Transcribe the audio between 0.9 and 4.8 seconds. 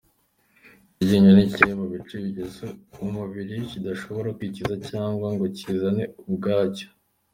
Iryinyo ni kimwe mu bice bigize umubiri kidashobora kwikiza